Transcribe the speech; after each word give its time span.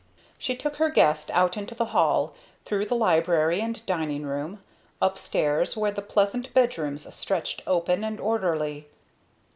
She 0.39 0.55
took 0.55 0.77
her 0.77 0.89
guest 0.89 1.29
out 1.29 1.57
into 1.57 1.75
the 1.75 1.85
hall, 1.93 2.33
through 2.65 2.87
the 2.87 2.95
library 2.95 3.61
and 3.61 3.85
dining 3.85 4.23
room, 4.23 4.63
upstairs 4.99 5.77
where 5.77 5.91
the 5.91 6.01
pleasant 6.01 6.51
bedrooms 6.55 7.13
stretched 7.13 7.61
open 7.67 8.03
and 8.03 8.19
orderly. 8.19 8.87